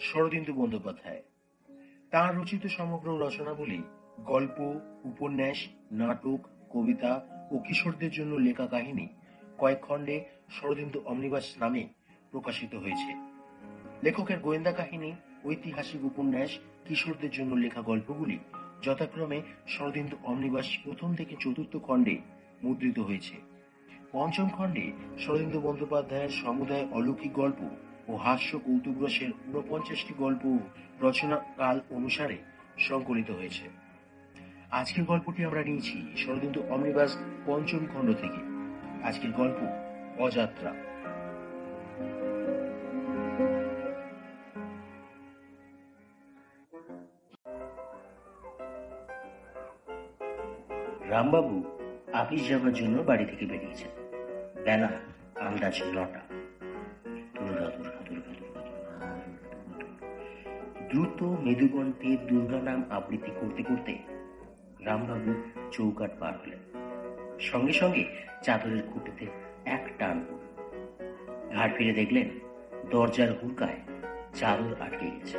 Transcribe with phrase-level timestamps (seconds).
[0.00, 1.22] শরদিন্দু বন্দ্যোপাধ্যায়।
[2.10, 3.82] তাঁর রচিত সমগ্র রচনাবলী
[4.20, 4.60] গল্প,
[5.04, 5.58] উপন্যাস,
[5.92, 6.40] নাটক,
[6.70, 9.06] কবিতা ও কিশোরদের জন্য লেখা কাহিনী
[9.58, 11.88] কয়েক খণ্ডে শরদিন্দু অমনিবাস নামে
[12.30, 13.10] প্রকাশিত হয়েছে।
[14.02, 15.12] লেখকের গোয়েন্দা কাহিনী,
[15.44, 16.50] ঐতিহাসিক উপন্যাস,
[16.84, 18.38] কিশোরদের জন্য লেখা গল্পগুলি
[18.82, 22.18] যথাক্রমে শরদিন্দু অমনিবাস প্রথম থেকে চতুর্থ খণ্ডে
[22.62, 23.34] মুদ্রিত হয়েছে।
[24.12, 27.68] পঞ্চম খণ্ডে শরদিন্দু বন্দ্যোপাধ্যায়ের সমুদায় অলৌকিক গল্প
[28.10, 30.58] ও হাস্য কৌতুকরসের ঊনপঞ্চাশটি গল্প
[31.00, 32.38] রচনা কাল অনুসারে
[32.78, 33.68] সংকলিত হয়েছে।
[34.70, 38.40] আজকের গল্পটি আমরা নিয়েছি শরদিন্দু অমনিবাস পঞ্চম খণ্ড থেকে।
[39.06, 39.58] আজকের গল্প
[40.20, 40.74] অযাত্রা।
[51.10, 51.64] রামবাবু
[52.12, 53.90] আপিস যাবার জন্য বাড়ি থেকে বেরিয়েছেন।
[54.64, 54.90] বেলা
[55.40, 56.20] আন্দাজ নটা।
[57.34, 57.89] দুর্গা
[60.90, 63.98] দ্রুত মেদুকণ্ঠে দুর্গা নাম আবৃত্তি করতে করতে
[64.84, 65.32] রামবাবু
[65.70, 66.62] চৌকাট পার হলেন।
[67.40, 68.04] সঙ্গে সঙ্গে
[68.42, 69.26] চাদরের খুঁটিতে
[69.64, 70.24] এক টান
[71.54, 72.28] ঘাট ফিরে দেখলেন
[72.90, 73.80] দরজার হুড়কায়
[74.34, 75.38] চাদর আটকে গেছে।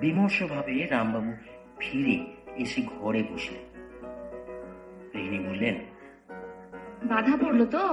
[0.00, 1.32] বিমর্ষভাবে রামবাবু
[1.78, 2.16] ফিরে
[2.56, 3.64] এসে ঘরে বসলেন।
[5.12, 5.74] গৃহিণী বললেন
[7.04, 7.84] বাধা পড়ল তো?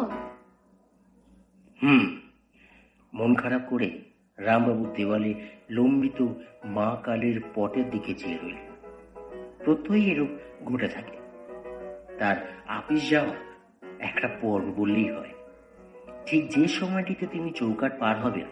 [1.84, 2.20] হুম
[3.14, 5.34] মন খারাপ করে রামবাবু দেওয়ালে
[5.70, 6.28] লম্বিত
[6.66, 8.56] মা কালের পটের দিকে চেয়ে রইল
[9.66, 10.30] প্রত্যয়ই এরূপ
[10.66, 11.18] ঘটে থাকে।
[12.20, 12.36] তার
[12.68, 13.36] আপিস যাওয়া
[14.00, 15.30] একটা পর্ব বললেই হয়।
[16.26, 18.46] ঠিক যে সময়টিতে তিনি চৌকাট পার হবেন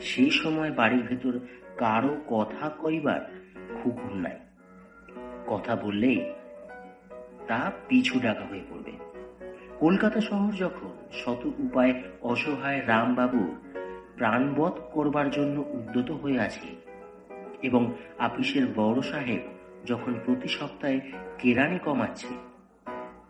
[0.00, 1.40] সেই সময় বাড়ির ভেতর
[1.76, 3.32] কারও কথা কইবার
[3.82, 4.38] খুকুর নাই।
[5.46, 6.32] কথা বললেই
[7.46, 8.92] তা পিছু ডাকা হয়ে পড়বে।
[9.78, 13.56] কলকাতা শহর যখন শত উপায় অসহায় রামবাবু
[14.16, 16.68] প্রাণবধ করবার জন্য উদ্যত হয়ে আছে।
[17.62, 19.40] এবং আপিসের বড় সাহেব
[19.84, 21.00] যখন প্রতি সপ্তাহে
[21.38, 22.26] কেরানি কমাচ্ছে,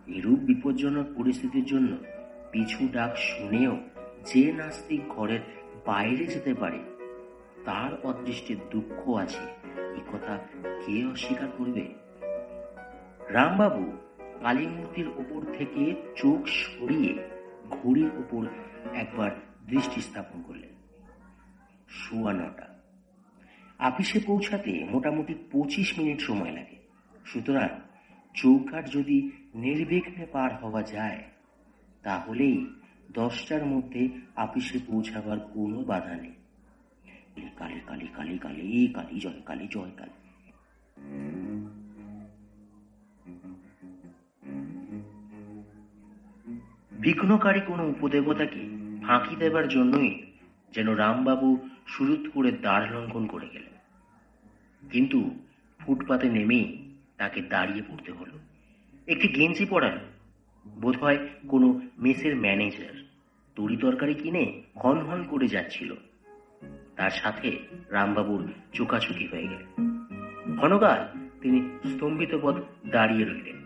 [0.06, 1.97] এরূপ বিপজ্জনক পরিস্থিতির জন্য
[2.53, 3.77] পিছু ডাক শুনেও
[4.27, 5.41] যে নাস্তিক ঘরের
[5.87, 6.78] বাইরে যেতে পারে,
[7.65, 10.39] তার অদৃষ্টের দুঃখ আছে। এ কথা
[10.87, 11.94] কে অস্বীকার করবে?
[13.28, 13.93] রামবাবু
[14.41, 17.19] কালী মূর্তির ওপর থেকে চোখ সরিয়ে
[17.71, 18.47] ঘড়ির উপর
[18.94, 19.31] একবার
[19.67, 20.74] দৃষ্টি স্থাপন করলেন।
[21.89, 22.75] সোয়া নটা।
[23.78, 26.77] আপিসে পৌঁছাতে মোটামুটি পঁচিশ মিনিট সময় লাগে।
[27.25, 27.69] সুতরাং
[28.34, 31.23] চৌকাট যদি নির্বিঘ্নে পার হওয়া যায়,
[32.03, 32.67] তাহলেই
[33.12, 36.33] দশটার মধ্যে আপিসে পৌঁছাবার কোনো বাধা নেই।
[37.56, 40.11] কালী কালী কালী কালী কালী, জয় কালী জয়, কালী।
[46.93, 48.69] বিঘ্নকারী কোনো উপদেবতাকে
[49.06, 50.34] ফাঁকি দেবার জন্যই
[50.75, 53.75] যেন রামবাবু সুরুত করে দ্বার লঙ্ঘন করে গেলেন।
[54.91, 55.31] কিন্তু
[55.79, 58.39] ফুটপাতে নেমেই তাকে দাঁড়িয়ে পড়তে হলো।
[59.07, 60.01] একটি গেঞ্জি পরানো
[60.81, 63.05] বোধ হয় কোনো মেসের ম্যানেজার,
[63.57, 65.95] তরি তরকারি কিনে হন হন করে যাচ্ছিল।
[66.97, 67.59] তার সাথে
[67.91, 69.65] রামবাবুর চোকাচুকি হয়ে গেল।
[70.56, 72.56] ক্ষণকাল তিনি স্তম্ভিত পথ
[72.87, 73.56] দাঁড়িয়ে রইলেন।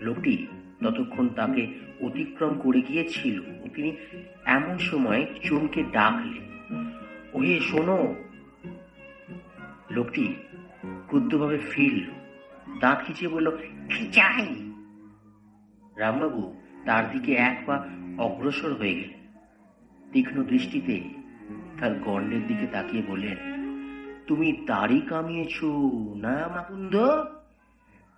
[0.00, 0.46] লোকটি
[0.82, 1.66] ততক্ষণ তাকে
[2.00, 3.42] অতিক্রম করে গিয়েছিল।
[3.74, 3.90] তিনি
[4.44, 6.44] এমন সময় চমকে ডাকলেন
[7.32, 8.14] ওহে শোনো।
[9.90, 10.34] লোকটি
[11.08, 12.00] ক্রুদ্ধভাবে ফিরল
[12.80, 13.48] দাঁত খিচিয়ে বলল
[13.90, 14.46] কি চাই
[15.96, 16.42] রামবাবু
[16.86, 17.76] তার দিকে এক পা
[18.18, 19.22] অগ্রসর হয়ে গেলেন।
[20.12, 20.96] তীক্ষ্ণ দৃষ্টিতে
[21.78, 23.38] তার গণ্ডের দিকে তাকিয়ে বললেন
[24.26, 25.56] তুমি দাড়ি কামিয়েছ
[26.24, 26.94] না মাকুন্দ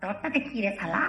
[0.00, 1.02] তোরটাতে কি রে শালা।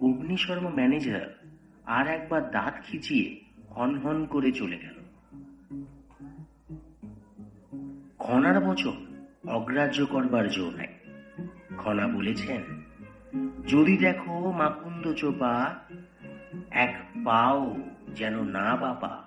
[0.00, 1.43] অগ্নিশর্মা ম্যানেজার
[1.86, 3.40] আর একবার দাঁত খিচিয়ে
[3.70, 4.94] হন হন করে চলে গেল।
[8.18, 9.06] খনার বচন
[9.48, 10.88] অগ্রাহ্য করবার জো নাই।
[11.78, 12.62] খনা বলেছেন,
[13.68, 15.74] যদি দেখো মাকুন্দ চোপা,
[16.70, 17.76] এক পাও
[18.14, 19.24] যেন না বাপা।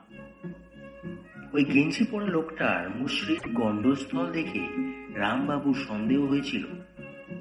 [1.54, 4.68] ওই গেঞ্জি পরা লোকটার মুশ্রিত গণ্ডস্থল দেখে
[5.14, 6.66] রামবাবু সন্দেহ হয়েছিল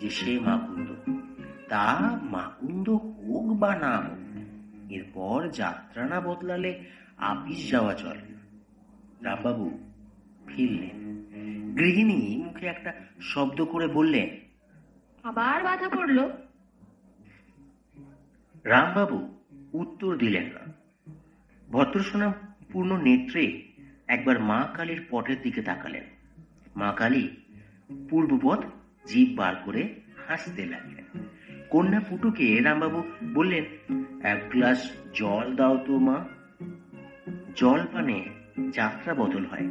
[0.01, 0.89] যে সে মাকুন্দ।
[1.69, 4.16] তা মাকুন্দ হোক বা না হোক
[4.91, 6.85] এরপর যাত্রা না বদলালে
[7.17, 8.35] আপিস যাওয়া চলে।
[9.23, 9.79] রামবাবু
[10.47, 11.17] ফিরলেন।
[11.79, 14.29] গৃহিণী মুখে একটা শব্দ করে বললেন
[15.23, 16.29] আবার বাধা পড়ল?
[18.65, 19.39] রামবাবু
[19.73, 20.73] উত্তর দিলেন না।
[21.69, 22.33] ভদ্রসোনা
[22.73, 23.69] পূর্ণ নেত্রে
[24.07, 26.05] একবার মা কালীর পটের দিকে তাকালেন।
[26.77, 27.29] মা কালী
[28.11, 28.65] পূর্বপথ
[29.07, 31.26] জীব বার করে হাসতে লাগলেন।
[31.71, 33.03] কন্যা পুটুকে রামবাবু
[33.35, 33.65] বললেন,
[34.23, 36.25] এক গ্লাস জল দাও তো মা।
[37.57, 38.25] জল পানে
[38.71, 39.71] যাত্রা বদল হয়।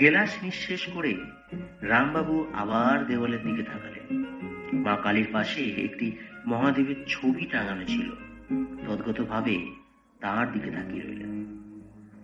[0.00, 1.16] গেলাস নিঃশেষ করে
[1.82, 4.24] রামবাবু আবার দেওয়ালের দিকে তাকালেন।
[4.72, 6.12] মা কালীর পাশে একটি
[6.46, 8.10] মহাদেবের ছবি টাঙানো ছিল।
[8.86, 9.66] তদ্গতভাবে
[10.20, 11.28] তার দিকে তাকিয়ে রইলেন।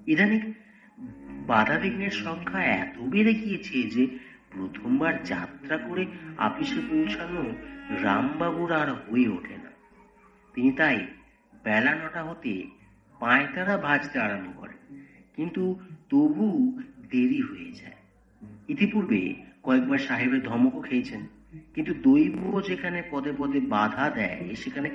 [0.06, 0.52] ইদানিং
[1.46, 4.18] বাধা বিঘ্নের সংখ্যা এত বেড়ে গিয়েছে যে
[4.54, 6.06] প্রথমবার যাত্রা করে
[6.38, 7.42] আপিসে পৌঁছানো
[8.02, 9.70] রামবাবুর আর হয়ে ওঠে না।
[10.54, 11.06] তিনি তাই
[11.64, 12.54] বেলা নটা হতে
[13.20, 14.80] পায়তারা ভাজতে আরম্ভ করেন।
[15.36, 15.80] কিন্তু
[16.10, 16.46] তবু
[17.10, 18.00] দেরি হয়ে যায়।
[18.68, 21.22] ইতিপূর্বে কয়েকবার সাহেবের ধমকও খেয়েছেন,
[21.74, 24.88] কিন্তু দৈব যেখানে পদে পদে বাধা দেয়, সেখানে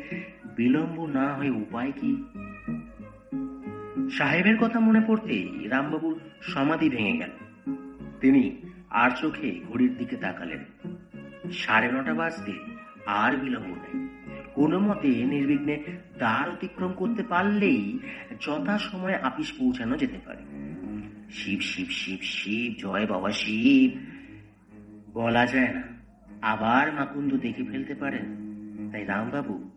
[0.56, 2.12] বিলম্ব না হয়ে উপায় কি?
[4.12, 7.34] সাহেবের কথা মনে পড়তেই রামবাবুর সমাধি ভেঙে গেল।
[8.22, 8.44] তিনি
[8.90, 10.66] আর চোখে ঘড়ির দিকে তাকালেন।
[11.52, 12.54] সাড়ে নটা বাজতে
[13.06, 14.08] আর বিলম্ব নেই।
[14.54, 15.84] কোনো মতে নির্বিঘ্নে
[16.18, 18.00] দ্বার অতিক্রম করতে পারলেই
[18.42, 20.42] যথা সময়ে আপিস পৌঁছানো যেতে পারে।
[21.32, 23.92] শিব শিব শিব শিব, জয় বাবা শিব।
[25.14, 25.84] বলা যায় না,
[26.42, 28.26] আবার মাকুন্দ দেখে ফেলতে পারেন।
[28.92, 29.70] তাই রামবাবু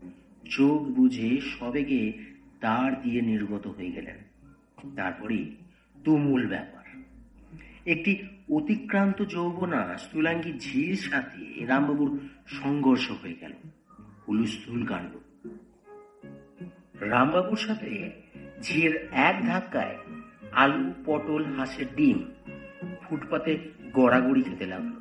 [0.51, 2.13] চোখ বুঝে সবেগে
[2.61, 4.17] তার দিয়ে নির্গত হয়ে গেলেন।
[4.97, 5.45] তারপরে
[6.05, 6.82] তুমুল ব্যাপার।
[7.87, 13.53] একটি অতিক্রান্ত যৌবনা স্থূলাঙ্গী ঝির সাথে রামবাবুর সংঘর্ষ হয়ে গেল।
[14.29, 15.13] হুলুস্থুল কাণ্ড
[17.01, 18.11] রামবাবুর সাথে
[18.63, 19.97] ঝির এক ধাক্কায়
[20.53, 22.19] আলু, পটল, হাঁসের ডিম
[23.03, 23.59] ফুটপাতে
[23.93, 24.93] গড়াগড়ি খেতে লাগল।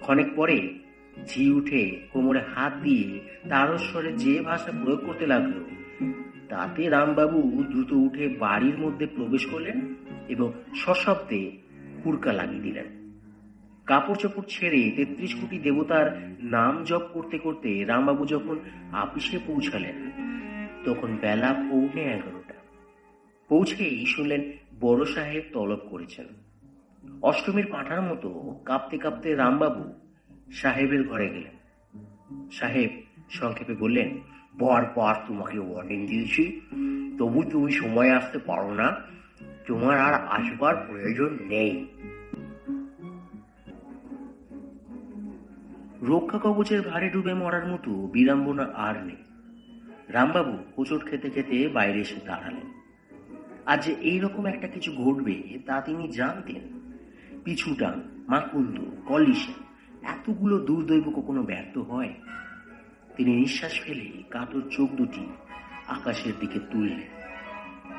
[0.00, 0.78] ক্ষণেক পরে
[1.26, 5.64] ঝি উঠে কোমরে হাত দিয়ে তারস্বরে যে ভাষা প্রয়োগ করতে লাগল,
[6.48, 9.94] তাতে রামবাবু দ্রুত উঠে বাড়ির মধ্যে প্রবেশ করলেন
[10.28, 11.65] এবং সশব্দে
[12.06, 12.88] হুড়কা লাগিয়ে দিলেন।
[13.86, 18.56] কাপড় চোপড় ছেড়ে তেত্রিশ কোটি দেবতার নাম জপ করতে করতে রামবাবু যখন
[18.92, 19.96] আপিসে পৌঁছালেন,
[20.84, 22.54] তখন বেলা পৌনে এগারোটা।
[23.48, 26.26] পৌঁছেই শুনলেন বড় সাহেব তলব করেছেন।
[27.22, 28.28] অষ্টমীর পাঠার মতো
[28.64, 29.84] কাঁপতে কাঁপতে রামবাবু
[30.52, 31.54] সাহেবের ঘরে গেলেন।
[32.52, 32.90] সাহেব
[33.30, 34.08] সংক্ষেপে বললেন
[34.54, 36.60] বারবার তোমাকে ওয়ার্নিং দিয়েছি।
[37.18, 38.88] তবু তুমি সময় আসতে পারো না।
[39.66, 41.86] তোমার আর আসবার প্রয়োজন নেই।
[46.02, 49.16] রক্ষা কবচের ভারে ডুবে মরার মতো বিড়ম্বনা আর নেই।
[50.08, 52.80] রামবাবু হোঁচট খেতে খেতে বাইরে এসে দাঁড়ালেন।
[53.66, 56.60] আর যে এইরকম একটা কিছু ঘটবে, তা তিনি জানতেন।
[57.44, 59.52] পিছুটান মাকুন্দ কলিশা
[60.12, 62.14] এতগুলো দুর্দৈব কখনো ব্যর্থ হয়?
[63.16, 65.26] তিনি নিঃশ্বাস ফেলে কাতর চোখ দুটি
[65.86, 67.25] আকাশের দিকে তুললেন।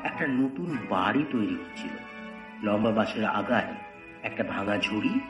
[0.04, 1.90] একটা নতুন বাড়ি তৈরি হচ্ছিল।
[2.62, 3.74] লম্বা বাঁশের আগায়
[4.22, 5.20] একটা ভাঙা ঝুড়ি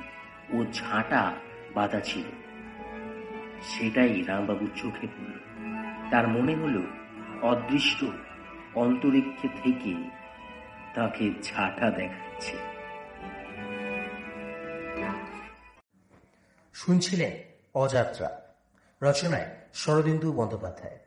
[0.52, 1.34] ও ঝাঁটা
[1.74, 2.24] বাঁধা ছিল।
[3.62, 5.38] সেটাই রামবাবুর চোখে পড়ল।
[6.10, 6.82] তার মনে হলো,
[7.42, 8.04] অদৃষ্ট
[8.74, 10.10] অন্তরিক্ষে থেকে
[10.94, 12.56] তাকে ঝাঁটা দেখাচ্ছে।
[16.74, 17.32] শুনছিলেন
[17.74, 18.54] অযাত্রা,
[19.02, 20.98] রচনায় শরদিন্দু বন্দ্যোপাধ্যায়।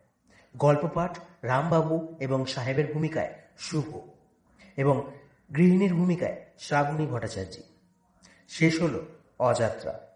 [0.57, 4.09] গল্প পাঠ রামবাবু এবং সাহেবের ভূমিকায় শুভ।
[4.77, 5.11] এবং
[5.55, 7.57] গৃহিণীর ভূমিকায় শ্রাবণী ভট্টাচার্য।
[8.49, 9.05] শেষ হল
[9.39, 10.10] অযাত্রা।